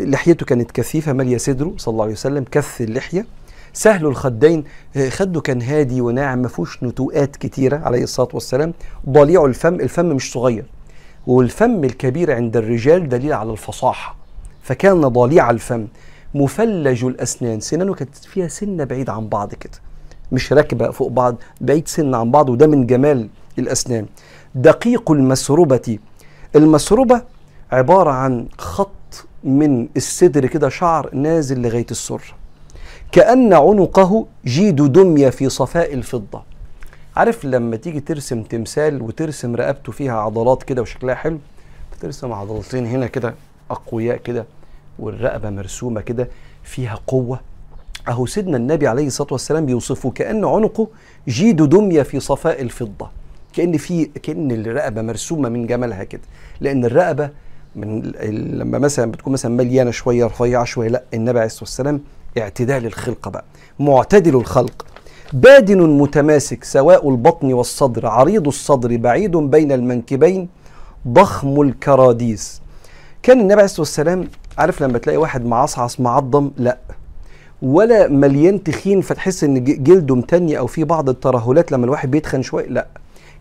لحيته 0.00 0.46
كانت 0.46 0.70
كثيفة 0.70 1.12
مالية 1.12 1.36
صدره 1.36 1.74
صلى 1.76 1.92
الله 1.92 2.04
عليه 2.04 2.12
وسلم 2.12 2.44
كث 2.50 2.80
اللحية. 2.80 3.26
سهل 3.72 4.06
الخدين 4.06 4.64
آه، 4.96 5.08
خده 5.08 5.40
كان 5.40 5.62
هادي 5.62 6.00
وناعم 6.00 6.38
ما 6.38 6.48
فيهوش 6.48 6.82
نتوءات 6.82 7.36
كتيرة 7.36 7.76
عليه 7.76 8.02
الصلاة 8.02 8.28
والسلام. 8.34 8.74
ضليع 9.08 9.44
الفم 9.44 9.74
الفم 9.74 10.06
مش 10.06 10.32
صغير. 10.32 10.64
والفم 11.26 11.84
الكبير 11.84 12.32
عند 12.32 12.56
الرجال 12.56 13.08
دليل 13.08 13.32
على 13.32 13.52
الفصاحة. 13.52 14.16
فكان 14.62 15.00
ضليع 15.00 15.50
الفم. 15.50 15.86
مفلج 16.34 17.04
الأسنان. 17.04 17.60
سنانه 17.60 17.94
كانت 17.94 18.16
فيها 18.16 18.48
سنة 18.48 18.84
بعيد 18.84 19.10
عن 19.10 19.28
بعض 19.28 19.54
كده. 19.54 19.78
مش 20.32 20.52
راكبة 20.52 20.90
فوق 20.90 21.08
بعض 21.08 21.36
بعيد 21.60 21.88
سن 21.88 22.14
عن 22.14 22.30
بعض 22.30 22.50
وده 22.50 22.66
من 22.66 22.86
جمال 22.86 23.28
الأسنان. 23.58 24.06
دقيق 24.54 25.10
المسربه 25.10 25.98
المسربه 26.56 27.22
عبارة 27.72 28.10
عن 28.10 28.46
خط 28.58 28.88
من 29.44 29.88
الصدر 29.96 30.46
كده 30.46 30.68
شعر 30.68 31.10
نازل 31.14 31.62
لغاية 31.62 31.86
السره 31.90 32.34
كأن 33.12 33.52
عنقه 33.52 34.26
جيد 34.44 34.92
دمية 34.92 35.30
في 35.30 35.48
صفاء 35.48 35.94
الفضة. 35.94 36.42
عارف 37.16 37.44
لما 37.44 37.76
تيجي 37.76 38.00
ترسم 38.00 38.42
تمثال 38.42 39.02
وترسم 39.02 39.56
رقبته 39.56 39.92
فيها 39.92 40.12
عضلات 40.12 40.62
كده 40.62 40.82
وشكلها 40.82 41.14
حلو 41.14 41.38
بترسم 41.92 42.32
عضلتين 42.32 42.86
هنا 42.86 43.06
كده 43.06 43.34
أقوياء 43.70 44.16
كده 44.16 44.46
والرقبة 44.98 45.50
مرسومة 45.50 46.00
كده 46.00 46.28
فيها 46.62 46.98
قوة. 47.06 47.40
أهو 48.08 48.26
سيدنا 48.26 48.56
النبي 48.56 48.86
عليه 48.88 49.06
الصلاة 49.06 49.32
والسلام 49.32 49.66
بيوصفه 49.66 50.10
كأن 50.10 50.44
عنقه 50.44 50.88
جيد 51.28 51.62
دمية 51.62 52.02
في 52.02 52.20
صفاء 52.20 52.62
الفضة. 52.62 53.21
كأن 53.52 53.76
في 53.76 54.04
كأن 54.04 54.50
الرقبة 54.50 55.02
مرسومة 55.02 55.48
من 55.48 55.66
جمالها 55.66 56.04
كده. 56.04 56.22
لأن 56.60 56.84
الرقبة 56.84 57.30
من 57.76 58.12
لما 58.58 58.78
مثلا 58.78 59.10
بتكون 59.10 59.32
مثلا 59.32 59.54
مليانة 59.56 59.90
شوية 59.90 60.24
رفيعة 60.26 60.64
شوية 60.64 60.88
لا 60.88 61.02
النبي 61.14 61.38
عليه 61.38 61.46
الصلاة 61.46 61.62
والسلام 61.62 62.00
اعتدال 62.38 62.86
الخلقة 62.86 63.30
بقى. 63.30 63.44
معتدل 63.78 64.36
الخلق. 64.36 64.86
بادن 65.32 65.80
متماسك 65.98 66.64
سواء 66.64 67.10
البطن 67.10 67.52
والصدر 67.52 68.06
عريض 68.06 68.46
الصدر 68.46 68.96
بعيد 68.96 69.36
بين 69.36 69.72
المنكبين 69.72 70.48
ضخم 71.08 71.60
الكراديس. 71.60 72.62
كان 73.22 73.40
النبي 73.40 73.52
عليه 73.54 73.64
الصلاة 73.64 73.80
والسلام 73.80 74.28
عارف 74.58 74.82
لما 74.82 74.98
تلاقي 74.98 75.16
واحد 75.16 75.44
معصعص 75.44 76.00
معضم؟ 76.00 76.50
لا. 76.56 76.78
ولا 77.62 78.08
مليان 78.08 78.62
تخين 78.62 79.00
فتحس 79.00 79.44
إن 79.44 79.64
جلده 79.64 80.14
متني 80.14 80.58
أو 80.58 80.66
في 80.66 80.84
بعض 80.84 81.08
الترهلات 81.08 81.72
لما 81.72 81.84
الواحد 81.84 82.10
بيتخن 82.10 82.42
شوية؟ 82.42 82.66
لا. 82.66 82.86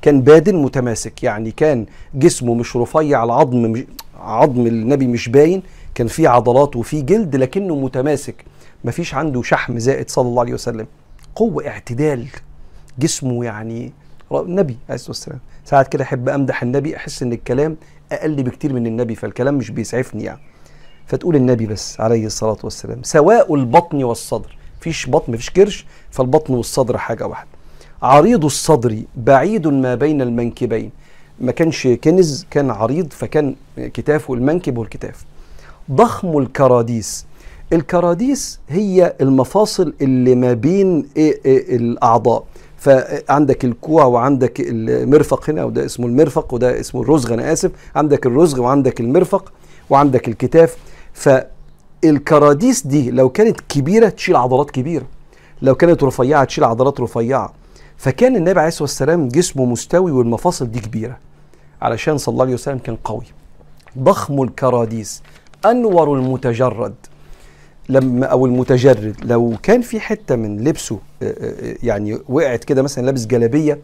كان 0.02 0.22
بادن 0.22 0.56
متماسك 0.56 1.24
يعني 1.24 1.52
كان 1.52 1.86
جسمه 2.14 2.54
مش 2.54 2.76
رفيع 2.76 3.24
العظم 3.24 3.62
مش 3.62 3.84
عظم 4.20 4.68
النبي 4.68 5.08
مش 5.08 5.30
باين 5.30 5.64
كان 5.96 6.08
فيه 6.08 6.30
عضلات 6.30 6.76
وفيه 6.76 7.02
جلد 7.04 7.36
لكنه 7.36 7.76
متماسك. 7.76 8.46
مفيش 8.86 9.14
عنده 9.14 9.42
شحم 9.42 9.80
زائد 9.80 10.10
صلى 10.10 10.28
الله 10.28 10.42
عليه 10.42 10.54
وسلم. 10.54 10.88
قوة 11.36 11.68
اعتدال. 11.68 12.28
جسمه 13.00 13.46
يعني 13.46 13.92
النبي 14.32 14.78
عليه 14.90 14.96
الصلاة 14.96 15.10
والسلام. 15.10 15.40
ساعات 15.66 15.88
كده 15.88 16.04
أحب 16.04 16.30
أمدح 16.30 16.64
النبي 16.64 16.96
أحس 16.96 17.24
إن 17.24 17.34
الكلام 17.34 17.78
أقل 18.12 18.44
بكتير 18.44 18.74
من 18.74 18.88
النبي 18.88 19.16
فالكلام 19.16 19.56
مش 19.56 19.72
بيسعفني 19.72 20.24
يعني. 20.24 20.40
فتقول 21.08 21.36
النبي 21.36 21.66
بس 21.66 22.02
عليه 22.02 22.26
الصلاة 22.26 22.58
والسلام. 22.64 23.04
سواء 23.04 23.56
البطن 23.56 24.04
والصدر. 24.04 24.58
فيش 24.80 25.10
بطن 25.10 25.34
مفيش 25.34 25.50
كرش 25.50 25.86
فالبطن 26.12 26.54
والصدر 26.54 26.98
حاجة 26.98 27.28
واحدة. 27.28 27.51
عريض 28.02 28.46
الصدر 28.46 29.02
بعيد 29.18 29.68
ما 29.68 29.96
بين 29.96 30.22
المنكبين. 30.22 30.92
ما 31.40 31.52
كانش 31.52 31.88
كنز 31.88 32.46
كان 32.52 32.70
عريض 32.72 33.14
فكان 33.14 33.56
كتافه 33.78 34.34
المنكب 34.34 34.78
والكتاف. 34.78 35.26
ضخم 35.92 36.38
الكراديس. 36.38 37.26
الكراديس 37.74 38.60
هي 38.70 39.14
المفاصل 39.22 39.94
اللي 40.02 40.36
ما 40.36 40.54
بين 40.54 41.06
إيه 41.18 41.40
إيه 41.46 41.76
الأعضاء. 41.76 42.44
فعندك 42.78 43.66
الكوع 43.66 44.06
وعندك 44.06 44.60
المرفق 44.60 45.50
هنا 45.50 45.64
وده 45.64 45.86
اسمه 45.86 46.08
المرفق 46.08 46.54
وده 46.54 46.80
اسمه 46.80 47.02
الرزغ 47.02 47.34
أنا 47.34 47.54
آسف. 47.54 47.72
عندك 47.96 48.26
الرزغ 48.26 48.62
وعندك 48.62 49.00
المرفق 49.00 49.54
وعندك 49.90 50.28
الكتاف. 50.28 50.78
فالكراديس 51.14 52.88
دي 52.88 53.12
لو 53.12 53.30
كانت 53.30 53.60
كبيرة 53.70 54.10
تشيل 54.10 54.36
عضلات 54.36 54.72
كبيرة. 54.72 55.06
لو 55.62 55.76
كانت 55.76 56.04
رفيعة 56.04 56.44
تشيل 56.44 56.64
عضلات 56.64 57.00
رفيعة. 57.00 57.54
فكان 58.02 58.36
النبي 58.36 58.60
عليه 58.60 58.68
الصلاة 58.68 58.84
والسلام 58.84 59.28
جسمه 59.28 59.66
مستوي 59.66 60.12
والمفاصل 60.12 60.72
دي 60.72 60.80
كبيرة. 60.80 61.18
علشان 61.82 62.18
صلى 62.18 62.34
الله 62.34 62.44
عليه 62.46 62.54
وسلم 62.54 62.78
كان 62.78 62.96
قوي. 62.96 63.26
ضخم 63.98 64.42
الكراديس 64.44 65.24
أنور 65.66 66.16
المتجرد. 66.16 66.96
لما 67.90 68.26
أو 68.26 68.46
المتجرد. 68.46 69.16
لو 69.24 69.54
كان 69.64 69.82
في 69.82 70.00
حتة 70.00 70.36
من 70.36 70.64
لبسه 70.64 71.00
يعني 71.84 72.20
وقعت 72.30 72.64
كده 72.64 72.82
مثلا 72.82 73.06
لابس 73.06 73.26
جلابية 73.26 73.80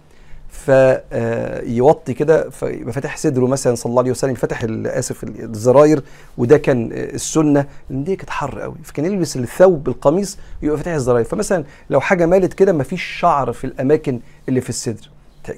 فيوطي 0.49 2.13
كده 2.13 2.49
فيبقى 2.49 2.93
فاتح 2.93 3.17
صدره 3.17 3.47
مثلا 3.47 3.75
صلى 3.75 3.89
الله 3.89 4.01
عليه 4.01 4.11
وسلم 4.11 4.33
فتح 4.33 4.63
آسف 4.85 5.23
الزراير 5.23 6.03
وده 6.37 6.57
كان 6.57 6.89
السنة. 6.93 7.65
لأن 7.89 8.03
دي 8.03 8.15
كانت 8.15 8.29
حر 8.29 8.59
قوي. 8.59 8.75
فكان 8.83 9.05
يلبس 9.05 9.37
الثوب 9.37 9.87
القميص 9.87 10.37
يبقى 10.61 10.77
فاتح 10.77 10.91
الزراير. 10.91 11.25
فمثلا 11.25 11.63
لو 11.89 11.99
حاجة 11.99 12.25
مالت 12.25 12.53
كده 12.53 12.73
ما 12.73 12.83
فيش 12.83 13.03
شعر 13.03 13.51
في 13.51 13.63
الأماكن 13.63 14.19
اللي 14.49 14.61
في 14.61 14.69
الصدر. 14.69 15.09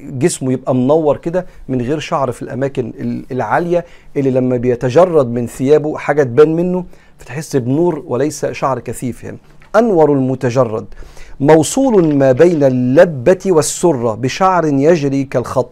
جسمه 0.02 0.52
يبقى 0.54 0.76
منور 0.76 1.18
كده 1.18 1.46
من 1.68 1.82
غير 1.82 2.00
شعر 2.00 2.32
في 2.32 2.42
الأماكن 2.42 2.94
العالية 3.32 3.86
اللي 4.18 4.32
لما 4.32 4.58
بيتجرد 4.58 5.28
من 5.28 5.48
ثيابه 5.48 5.98
حاجة 5.98 6.24
تبان 6.24 6.56
منه 6.56 6.86
فتحس 7.18 7.56
بنور 7.56 8.04
وليس 8.08 8.46
شعر 8.46 8.80
كثيف 8.80 9.24
يعني. 9.24 9.38
أنور 9.76 10.14
المتجرد. 10.14 10.86
موصول 11.40 12.16
ما 12.16 12.32
بين 12.32 12.64
اللبة 12.64 13.40
والسرة 13.46 14.16
بشعر 14.16 14.66
يجري 14.66 15.24
كالخط. 15.24 15.70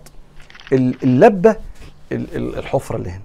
اللبة 0.72 1.56
الحفرة 2.12 2.96
اللي 2.96 3.10
هنا. 3.10 3.22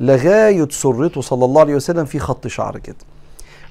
لغاية 0.00 0.68
سرته 0.70 1.20
صلى 1.20 1.44
الله 1.44 1.60
عليه 1.60 1.74
وسلم 1.74 2.04
في 2.04 2.18
خط 2.18 2.46
شعر 2.46 2.78
كده. 2.78 2.96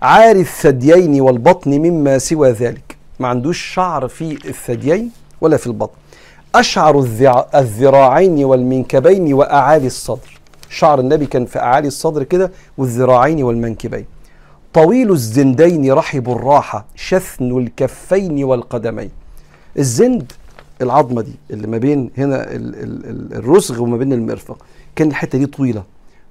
عاري 0.02 0.42
الثديين 0.42 1.22
والبطن 1.22 1.72
مما 1.72 2.18
سوى 2.18 2.52
ذلك. 2.52 2.98
ما 3.20 3.28
عندوش 3.28 3.62
شعر 3.74 4.08
في 4.08 4.32
الثديين 4.32 5.12
ولا 5.42 5.58
في 5.58 5.68
البطن. 5.68 5.94
أشعر 6.56 7.00
الذراعين 7.56 8.46
والمنكبين 8.46 9.34
وأعالي 9.34 9.88
الصدر. 9.88 10.40
شعر 10.70 11.00
النبي 11.00 11.26
كان 11.26 11.46
في 11.46 11.60
أعالي 11.60 11.88
الصدر 11.88 12.24
كده 12.24 12.52
والذراعين 12.78 13.44
والمنكبين. 13.44 14.06
طويل 14.74 15.12
الزندين 15.12 15.92
رحب 15.92 16.30
الراحة 16.30 16.86
شثن 16.96 17.58
الكفين 17.58 18.44
والقدمين. 18.44 19.12
الزند 19.78 20.32
العظمة 20.82 21.22
دي 21.22 21.36
اللي 21.52 21.68
ما 21.68 21.78
بين 21.78 22.12
هنا 22.18 22.46
الرسغ 23.38 23.82
وما 23.82 23.98
بين 23.98 24.14
المرفق 24.14 24.66
كان 24.96 25.08
الحتة 25.08 25.38
دي 25.38 25.46
طويلة. 25.46 25.84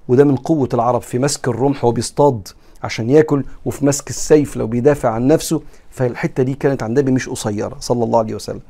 وده 0.09 0.25
من 0.25 0.37
قوة 0.37 0.69
العرب 0.75 1.03
في 1.03 1.19
مسك 1.19 1.49
الرمح 1.49 1.85
وبيصطاد 1.85 2.49
عشان 2.83 3.11
ياكل 3.11 3.45
وفي 3.65 3.87
مسك 3.87 4.11
السيف 4.11 4.57
لو 4.57 4.67
بيدافع 4.67 5.09
عن 5.09 5.27
نفسه 5.27 5.63
فالحتة 5.91 6.43
دي 6.43 6.55
كانت 6.55 6.83
عند 6.83 6.99
النبي 6.99 7.13
مش 7.13 7.29
قصيرة 7.29 7.77
صلى 7.81 8.05
الله 8.05 8.19
عليه 8.19 8.35
وسلم. 8.35 8.61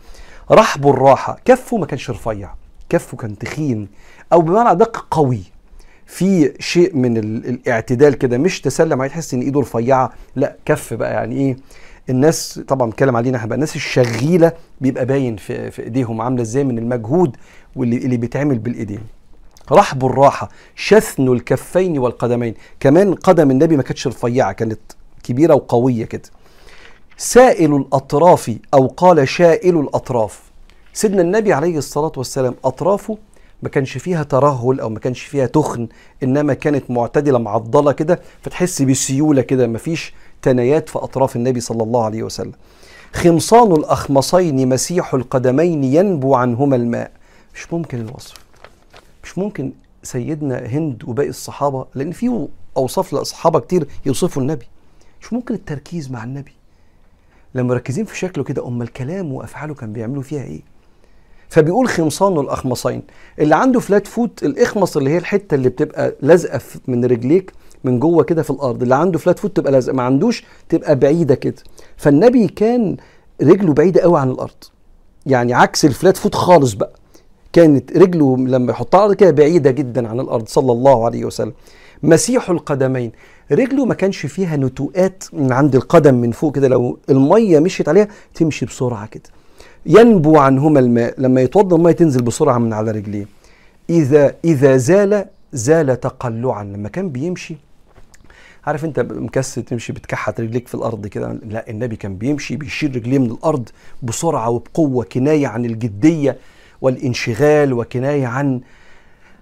رحب 0.51 0.89
الراحة 0.89 1.39
كفه 1.45 1.77
ما 1.77 1.87
كانش 1.87 2.11
رفيع 2.11 2.55
كفه 2.89 3.17
كان 3.17 3.39
تخين 3.39 3.89
أو 4.33 4.41
بمعنى 4.41 4.79
دق 4.79 5.07
قوي. 5.11 5.43
في 6.11 6.53
شيء 6.59 6.97
من 6.97 7.17
الاعتدال 7.17 8.15
كده 8.15 8.39
مش 8.39 8.61
تسلم 8.61 9.01
عليه 9.01 9.11
تحس 9.11 9.35
إن 9.35 9.41
إيده 9.41 9.61
رفيعة 9.61 10.13
لا 10.37 10.57
كف 10.65 10.95
بقى. 10.95 11.13
يعني 11.13 11.37
إيه؟ 11.37 11.57
الناس 12.11 12.61
طبعا 12.69 12.87
بنتكلم 12.91 13.17
علينا 13.17 13.37
إحنا 13.37 13.49
بقى 13.49 13.55
الناس 13.55 13.77
الشغيلة 13.77 14.53
بيبقى 14.81 15.07
باين 15.07 15.37
في, 15.37 15.71
في 15.71 15.83
إيديهم 15.83 16.21
عاملة 16.21 16.43
إزاي 16.43 16.65
من 16.65 16.79
المجهود 16.79 17.37
واللي 17.77 17.97
اللي 17.97 18.17
بيتعمل 18.17 18.59
بالإيدين. 18.59 19.01
رحب 19.73 20.05
الراحة 20.05 20.49
شثن 20.77 21.29
الكفين 21.29 21.99
والقدمين. 21.99 22.55
كمان 22.81 23.15
قدم 23.15 23.51
النبي 23.51 23.77
ما 23.77 23.83
كانتش 23.83 24.07
رفيعة 24.07 24.53
كانت 24.53 24.81
كبيرة 25.25 25.55
وقوية 25.55 26.05
كده. 26.05 26.23
سائل 27.17 27.75
الأطراف 27.77 28.57
أو 28.75 28.87
قال 28.87 29.29
شائل 29.29 29.79
الأطراف. 29.81 30.41
سيدنا 30.93 31.23
النبي 31.23 31.53
عليه 31.53 31.79
الصلاة 31.79 32.13
والسلام 32.17 32.55
أطرافه 32.65 33.19
ما 33.63 33.69
كانش 33.69 33.99
فيها 33.99 34.23
ترهل 34.23 34.81
أو 34.81 34.89
ما 34.89 34.99
كانش 34.99 35.21
فيها 35.23 35.47
تخن 35.47 35.89
إنما 36.23 36.55
كانت 36.55 36.91
معتدلة 36.91 37.39
معضلة 37.39 37.93
كده 37.93 38.21
فتحس 38.43 38.83
بسيولة 38.83 39.43
كده 39.43 39.67
ما 39.67 39.79
فيش 39.79 40.15
تنايات 40.43 40.89
في 40.89 40.99
أطراف 40.99 41.37
النبي 41.37 41.61
صلى 41.61 41.83
الله 41.83 42.05
عليه 42.05 42.23
وسلم. 42.23 42.53
خمصان 43.13 43.73
الأخمصين 43.73 44.69
مسيح 44.69 45.15
القدمين 45.15 45.85
ينبو 45.85 46.35
عنهما 46.35 46.77
الماء. 46.77 47.11
مش 47.55 47.73
ممكن 47.73 48.01
الوصف. 48.01 48.35
مش 49.25 49.39
ممكن 49.39 49.73
سيدنا 50.03 50.59
هند 50.67 51.05
وباقي 51.05 51.29
الصحابة 51.29 51.87
لأن 51.95 52.13
في 52.13 52.49
أوصاف 52.77 53.13
للصحابه 53.13 53.61
كتير 53.61 53.87
يوصفوا 54.07 54.43
النبي. 54.43 54.67
مش 55.23 55.33
ممكن 55.33 55.55
التركيز 55.55 56.11
مع 56.11 56.25
النبي. 56.25 56.53
لما 57.55 57.69
مركزين 57.69 58.05
في 58.05 58.19
شكله 58.19 58.45
كده 58.45 58.69
أمال 58.69 58.93
كلامه 58.93 59.35
وأفعاله 59.35 59.75
كان 59.75 59.93
بيعملوا 59.93 60.23
فيها 60.23 60.43
إيه؟ 60.43 60.61
فبيقول 61.51 61.89
خمصان 61.89 62.39
الاخمصين 62.39 63.03
اللي 63.39 63.57
عنده 63.57 63.81
flat 63.81 64.07
foot 64.07 64.43
الأخمص 64.43 64.97
اللي 64.97 65.11
هي 65.11 65.19
الحتة 65.19 65.55
اللي 65.55 65.69
بتبقى 65.69 66.15
لازقة 66.23 66.61
من 66.87 67.05
رجليك 67.05 67.53
من 67.85 67.99
جوه 68.01 68.25
كده 68.25 68.43
في 68.43 68.51
الأرض. 68.51 68.83
اللي 68.83 68.95
عنده 68.95 69.19
flat 69.19 69.39
foot 69.39 69.57
تبقى 69.57 69.73
لازقة 69.73 69.95
ما 69.95 70.03
عندوش 70.03 70.45
تبقى 70.69 70.97
بعيدة 70.97 71.35
كده. 71.35 71.63
فالنبي 71.97 72.47
كان 72.49 72.97
رجله 73.43 73.73
بعيدة 73.73 74.01
قوي 74.01 74.21
عن 74.21 74.31
الأرض. 74.31 74.65
يعني 75.27 75.55
عكس 75.55 75.85
الفلات 75.85 76.17
فوت 76.17 76.35
خالص 76.35 76.73
بقى. 76.73 76.93
كانت 77.53 77.97
رجله 77.99 78.37
لما 78.37 78.73
يحطها 78.73 79.01
على 79.01 79.15
كده 79.15 79.31
بعيدة 79.31 79.71
جدا 79.71 80.09
عن 80.09 80.21
الأرض 80.21 80.49
صلى 80.49 80.73
الله 80.73 81.05
عليه 81.05 81.25
وسلم. 81.25 81.53
مسيح 82.03 82.51
القدمين. 82.51 83.13
رجله 83.53 83.85
ما 83.85 83.95
كانش 83.95 84.27
فيها 84.27 84.57
نتوءات 84.57 85.25
من 85.33 85.53
عند 85.53 85.75
القدم 85.77 86.15
من 86.15 86.33
فوق 86.33 86.55
كده. 86.55 86.69
لو 86.69 86.99
المية 87.11 87.59
مشيت 87.59 87.89
عليها 87.89 88.09
تمشي 88.35 88.67
بسرعة 88.67 89.07
كده. 89.07 89.23
ينبو 89.87 90.39
عنهما 90.39 90.81
الماء 90.81 91.21
لما 91.21 91.41
يتوضأ 91.41 91.77
الميه 91.77 91.93
تنزل 91.93 92.23
بسرعة 92.23 92.59
من 92.59 92.73
على 92.73 92.91
رجليه. 92.91 93.27
إذا 93.91 94.35
إذا 94.45 94.77
زال 94.77 95.25
زال 95.53 96.01
تقلعا. 96.01 96.65
لما 96.65 96.89
كان 96.89 97.09
بيمشي 97.11 97.57
عارف 98.65 98.85
أنت 98.85 99.01
مكسر 99.01 99.63
تمشي 99.63 99.93
بتكحت 99.93 100.41
رجليك 100.41 100.69
في 100.69 100.75
الأرض 100.75 101.07
كده؟ 101.07 101.33
لا 101.33 101.71
النبي 101.71 101.97
كان 101.97 102.17
بيمشي 102.17 102.57
بيشيل 102.57 102.97
رجليه 102.97 103.19
من 103.19 103.31
الأرض 103.31 103.69
بسرعة 104.03 104.51
وبقوة 104.51 105.05
كناية 105.05 105.47
عن 105.47 105.65
الجدية 105.65 106.37
والانشغال 106.81 107.73
وكناية 107.73 108.27
عن 108.27 108.61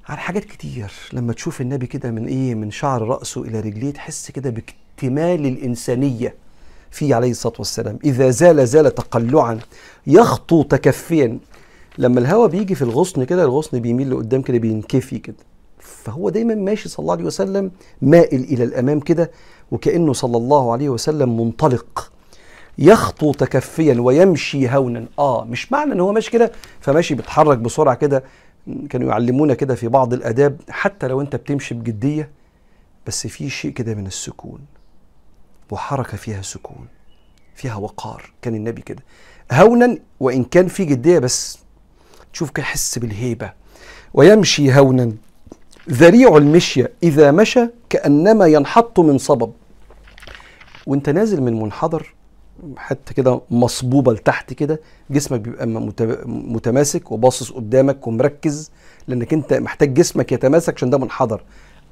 عن 0.08 0.16
حاجات 0.16 0.44
كتير. 0.44 0.92
لما 1.12 1.32
تشوف 1.32 1.60
النبي 1.60 1.86
كده 1.86 2.10
من 2.10 2.26
إيه 2.26 2.54
من 2.54 2.70
شعر 2.70 3.02
رأسه 3.02 3.42
إلى 3.42 3.60
رجليه 3.60 3.92
تحس 3.92 4.30
كده 4.30 4.50
باكتمال 4.50 5.46
الإنسانية. 5.46 6.34
فيه 6.90 7.14
عليه 7.14 7.30
الصلاة 7.30 7.54
والسلام. 7.58 7.98
إذا 8.04 8.30
زال 8.30 8.68
زال 8.68 8.94
تقلعا 8.94 9.58
يخطو 10.06 10.62
تكفيا 10.62 11.38
لما 11.98 12.20
الهواء 12.20 12.48
بيجي 12.48 12.74
في 12.74 12.82
الغصن 12.82 13.24
كده 13.24 13.44
الغصن 13.44 13.78
بيميل 13.78 14.10
لقدام 14.10 14.42
كده 14.42 14.58
بينكفي 14.58 15.18
كده. 15.18 15.36
فهو 15.78 16.28
دايما 16.28 16.54
ماشي 16.54 16.88
صلى 16.88 16.98
الله 17.04 17.12
عليه 17.12 17.24
وسلم 17.24 17.70
مائل 18.02 18.40
إلى 18.40 18.64
الأمام 18.64 19.00
كده 19.00 19.30
وكأنه 19.70 20.12
صلى 20.12 20.36
الله 20.36 20.72
عليه 20.72 20.88
وسلم 20.88 21.40
منطلق. 21.40 22.12
يخطو 22.78 23.32
تكفيا 23.32 24.00
ويمشي 24.00 24.68
هونا. 24.68 25.06
آه 25.18 25.44
مش 25.44 25.72
معنى 25.72 25.92
إن 25.92 26.00
هو 26.00 26.12
ماشي 26.12 26.30
كده 26.30 26.52
فماشي 26.80 27.14
بيتحرك 27.14 27.58
بسرعة 27.58 27.94
كده. 27.94 28.24
كانوا 28.90 29.08
يعلمونا 29.08 29.54
كده 29.54 29.74
في 29.74 29.88
بعض 29.88 30.12
الآداب 30.12 30.60
حتى 30.68 31.08
لو 31.08 31.20
أنت 31.20 31.36
بتمشي 31.36 31.74
بجدية 31.74 32.30
بس 33.06 33.26
في 33.26 33.50
شيء 33.50 33.70
كده 33.70 33.94
من 33.94 34.06
السكون. 34.06 34.58
وحركة 35.70 36.16
فيها 36.16 36.42
سكون 36.42 36.86
فيها 37.54 37.74
وقار. 37.74 38.32
كان 38.42 38.54
النبي 38.54 38.82
كده. 38.82 39.02
هونا 39.52 39.98
وإن 40.20 40.44
كان 40.44 40.68
في 40.68 40.84
جدية 40.84 41.18
بس 41.18 41.58
تشوف 42.32 42.50
كده 42.50 42.66
حس 42.66 42.98
بالهيبة. 42.98 43.52
ويمشي 44.14 44.72
هونا. 44.72 45.12
ذريع 45.90 46.36
المشية 46.36 46.92
إذا 47.02 47.30
مشى 47.30 47.66
كأنما 47.90 48.46
ينحط 48.46 49.00
من 49.00 49.18
صبب. 49.18 49.52
وأنت 50.86 51.10
نازل 51.10 51.42
من 51.42 51.60
منحدر 51.62 52.14
حتى 52.76 53.14
كده 53.14 53.40
مصبوبة 53.50 54.12
لتحت 54.12 54.52
كده 54.52 54.80
جسمك 55.10 55.40
بيبقى 55.40 55.66
متماسك 56.26 57.12
وباصص 57.12 57.52
قدامك 57.52 58.06
ومركز 58.06 58.70
لأنك 59.08 59.32
أنت 59.32 59.52
محتاج 59.54 59.94
جسمك 59.94 60.32
يتماسك 60.32 60.74
عشان 60.74 60.90
ده 60.90 60.98
منحدر. 60.98 61.42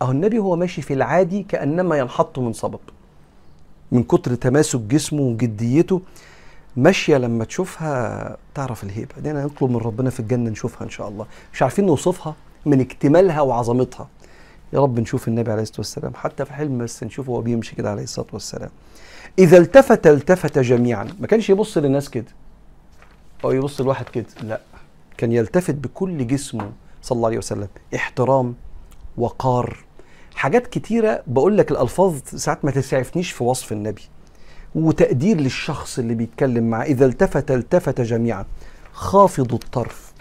أهو 0.02 0.10
النبي 0.10 0.38
هو 0.38 0.56
ماشي 0.56 0.82
في 0.82 0.94
العادي 0.94 1.42
كأنما 1.42 1.98
ينحط 1.98 2.38
من 2.38 2.52
صبب. 2.52 2.80
من 3.92 4.02
كتر 4.02 4.34
تماسك 4.34 4.80
جسمه 4.80 5.20
وجديته 5.22 6.00
ماشية 6.76 7.16
لما 7.16 7.44
تشوفها 7.44 8.36
تعرف 8.54 8.84
الهيبة. 8.84 9.14
دي 9.18 9.30
أنا 9.30 9.44
نطلب 9.44 9.70
من 9.70 9.76
ربنا 9.76 10.10
في 10.10 10.20
الجنة 10.20 10.50
نشوفها 10.50 10.84
إن 10.84 10.90
شاء 10.90 11.08
الله. 11.08 11.26
مش 11.52 11.62
عارفين 11.62 11.86
نوصفها 11.86 12.34
من 12.66 12.80
اكتمالها 12.80 13.40
وعظمتها. 13.40 14.08
يا 14.72 14.80
رب 14.80 15.00
نشوف 15.00 15.28
النبي 15.28 15.52
عليه 15.52 15.62
الصلاة 15.62 15.78
والسلام 15.78 16.12
حتى 16.14 16.44
في 16.44 16.52
حلم 16.52 16.78
بس 16.78 17.04
نشوفه 17.04 17.32
وهو 17.32 17.40
بيمشي 17.40 17.76
كده 17.76 17.90
عليه 17.90 18.02
الصلاة 18.02 18.26
والسلام. 18.32 18.70
إذا 19.38 19.58
التفت 19.58 20.06
التفت 20.06 20.58
جميعا. 20.58 21.08
ما 21.20 21.26
كانش 21.26 21.50
يبص 21.50 21.78
للناس 21.78 22.10
كده. 22.10 22.32
أو 23.44 23.52
يبص 23.52 23.80
لواحد 23.80 24.04
كده. 24.08 24.26
لا. 24.42 24.60
كان 25.16 25.32
يلتفت 25.32 25.74
بكل 25.74 26.26
جسمه 26.26 26.72
صلى 27.02 27.16
الله 27.16 27.28
عليه 27.28 27.38
وسلم. 27.38 27.68
احترام 27.94 28.54
وقار. 29.16 29.85
حاجات 30.36 30.66
كتيرة 30.66 31.22
بقول 31.26 31.58
لك 31.58 31.70
الألفاظ 31.70 32.14
ساعات 32.24 32.64
ما 32.64 32.70
تسعفنيش 32.70 33.30
في 33.32 33.44
وصف 33.44 33.72
النبي. 33.72 34.02
وتقدير 34.74 35.40
للشخص 35.40 35.98
اللي 35.98 36.14
بيتكلم 36.14 36.70
معاه 36.70 36.84
إذا 36.84 37.06
التفت 37.06 37.50
التفت 37.50 38.00
جميعا. 38.00 38.44
خافض 38.92 39.54
الطرف. 39.54 40.12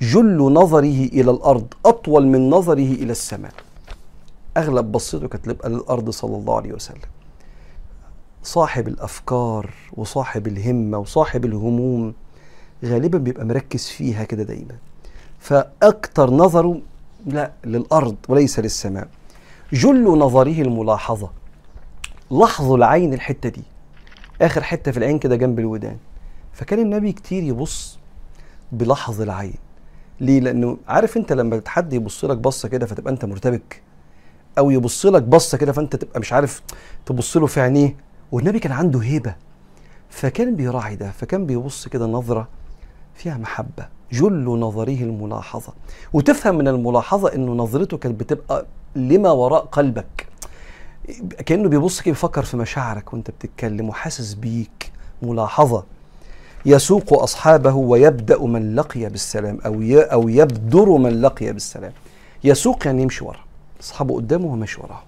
جل 0.00 0.36
نظره 0.36 1.08
إلى 1.12 1.30
الأرض 1.30 1.66
أطول 1.86 2.26
من 2.26 2.50
نظره 2.50 2.92
إلى 2.92 3.12
السماء. 3.12 3.52
أغلب 4.56 4.92
بصيته 4.92 5.28
كانت 5.28 5.44
تبقى 5.44 5.70
للأرض 5.70 6.10
صلى 6.10 6.36
الله 6.36 6.56
عليه 6.56 6.72
وسلم. 6.72 6.98
صاحب 8.42 8.88
الأفكار 8.88 9.70
وصاحب 9.92 10.46
الهمة 10.46 10.98
وصاحب 10.98 11.44
الهموم 11.44 12.14
غالبا 12.84 13.18
بيبقى 13.18 13.44
مركز 13.44 13.86
فيها 13.86 14.24
كده 14.24 14.42
دايما. 14.42 14.76
فأكتر 15.38 16.30
نظره 16.30 16.80
لا 17.26 17.52
للأرض 17.64 18.16
وليس 18.28 18.58
للسماء. 18.58 19.08
جل 19.72 20.18
نظره 20.18 20.62
الملاحظة. 20.62 21.30
لحظوا 22.30 22.76
العين 22.76 23.14
الحتة 23.14 23.48
دي. 23.48 23.62
آخر 24.42 24.62
حتة 24.62 24.92
في 24.92 24.98
العين 24.98 25.18
كده 25.18 25.36
جنب 25.36 25.58
الودان. 25.58 25.96
فكان 26.52 26.78
النبي 26.78 27.12
كتير 27.12 27.42
يبص 27.42 27.98
بلحظ 28.72 29.20
العين. 29.20 29.54
ليه؟ 30.20 30.40
لأنه 30.40 30.76
عارف 30.88 31.16
أنت 31.16 31.32
لما 31.32 31.62
حد 31.66 31.92
يبص 31.92 32.24
لك 32.24 32.38
بصة 32.38 32.68
كده 32.68 32.86
فتبقى 32.86 33.12
أنت 33.12 33.24
مرتبك. 33.24 33.82
أو 34.58 34.70
يبص 34.70 35.06
لك 35.06 35.22
بصة 35.22 35.58
كده 35.58 35.72
فأنت 35.72 35.96
تبقى 35.96 36.20
مش 36.20 36.32
عارف 36.32 36.62
تبص 37.06 37.36
له 37.36 37.46
في 37.46 37.60
عينيه. 37.60 37.96
والنبي 38.32 38.58
كان 38.58 38.72
عنده 38.72 38.98
هيبة. 38.98 39.34
فكان 40.08 40.56
بيراعي 40.56 40.96
ده. 40.96 41.10
فكان 41.10 41.46
بيبص 41.46 41.88
كده 41.88 42.06
نظرة 42.06 42.48
فيها 43.14 43.36
محبة. 43.36 43.88
جل 44.14 44.44
نظره 44.44 45.02
الملاحظة. 45.02 45.72
وتفهم 46.12 46.58
من 46.58 46.68
الملاحظة 46.68 47.34
إنه 47.34 47.52
نظرته 47.52 47.96
كانت 47.96 48.20
بتبقى 48.20 48.66
لما 48.96 49.30
وراء 49.30 49.64
قلبك 49.64 50.26
كأنه 51.46 51.68
بيبص 51.68 52.00
كده 52.00 52.12
بيفكر 52.12 52.42
في 52.42 52.56
مشاعرك 52.56 53.12
وأنت 53.12 53.30
بتتكلم 53.30 53.88
وحاسس 53.88 54.34
بيك. 54.34 54.92
ملاحظة. 55.22 55.84
يسوق 56.66 57.22
أصحابه 57.22 57.74
ويبدأ 57.74 58.38
من 58.38 58.74
لقي 58.74 59.08
بالسلام 59.08 59.58
أو 59.66 59.72
أو 60.12 60.28
يبدر 60.28 60.88
من 60.88 61.20
لقي 61.20 61.52
بالسلام. 61.52 61.92
يسوق 62.44 62.86
يعني 62.86 63.02
يمشي 63.02 63.24
ورا. 63.24 63.40
أصحابه 63.80 64.14
قدامه 64.14 64.46
وهو 64.46 64.56
ماشي 64.56 64.80
وراه. 64.80 65.02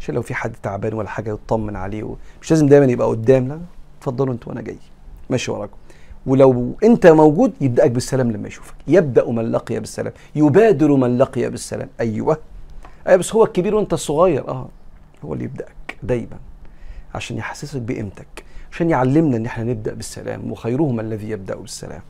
عشان 0.00 0.14
لو 0.14 0.22
في 0.22 0.34
حد 0.34 0.52
تعبان 0.62 0.94
ولا 0.94 1.08
حاجة 1.08 1.30
يطمن 1.30 1.76
عليه 1.76 2.16
مش 2.42 2.50
لازم 2.50 2.66
دايما 2.66 2.86
يبقى 2.86 3.08
قدام 3.08 3.48
لا 3.48 3.60
اتفضلوا 3.98 4.34
أنتوا 4.34 4.48
وأنا 4.48 4.60
جاي. 4.62 4.78
ماشي 5.30 5.50
وراكم. 5.50 5.76
ولو 6.26 6.72
انت 6.84 7.06
موجود 7.06 7.52
يبدأك 7.60 7.90
بالسلام 7.90 8.32
لما 8.32 8.48
يشوفك. 8.48 8.74
يبدأ 8.88 9.30
من 9.30 9.52
لقي 9.52 9.80
بالسلام. 9.80 10.12
يبادر 10.34 10.96
من 10.96 11.18
لقي 11.18 11.50
بالسلام. 11.50 11.88
أيوه. 12.00 12.38
أيوه 13.06 13.18
بس 13.18 13.34
هو 13.34 13.44
الكبير 13.44 13.74
وأنت 13.74 13.92
الصغير. 13.92 14.48
آه. 14.48 14.68
هو 15.24 15.34
اللي 15.34 15.44
يبدأك 15.44 15.96
دايما. 16.02 16.36
عشان 17.14 17.36
يحسسك 17.36 17.80
بقيمتك. 17.80 18.44
عشان 18.72 18.90
يعلمنا 18.90 19.36
إن 19.36 19.46
إحنا 19.46 19.64
نبدأ 19.64 19.94
بالسلام. 19.94 20.52
وخيرهم 20.52 21.00
الذي 21.00 21.30
يبدأ 21.30 21.54
بالسلام. 21.54 22.00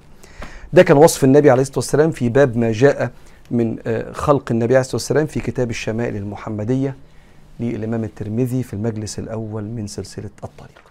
ده 0.73 0.83
كان 0.83 0.97
وصف 0.97 1.25
النبي 1.25 1.51
عليه 1.51 1.63
الصلاة 1.63 1.79
والسلام 1.79 2.11
في 2.11 2.29
باب 2.29 2.57
ما 2.57 2.73
جاء 2.73 3.11
من 3.51 3.77
خلق 4.13 4.53
النبي 4.53 4.75
عليه 4.75 4.81
الصلاة 4.81 4.97
والسلام 4.97 5.27
في 5.27 5.41
كتاب 5.41 5.71
الشمائل 5.71 6.17
المحمدية 6.17 6.95
للإمام 7.61 8.05
الترمذي 8.05 8.63
في 8.63 8.73
المجلس 8.75 9.19
الأول 9.19 9.65
من 9.65 9.87
سلسلة 9.87 10.31
الطريق. 10.45 10.83